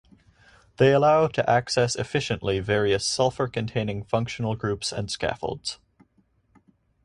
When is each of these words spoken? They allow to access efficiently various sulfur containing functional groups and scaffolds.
They 0.77 0.93
allow 0.93 1.27
to 1.27 1.47
access 1.47 1.95
efficiently 1.95 2.59
various 2.59 3.07
sulfur 3.07 3.47
containing 3.47 4.03
functional 4.03 4.55
groups 4.55 4.91
and 4.91 5.11
scaffolds. 5.11 5.77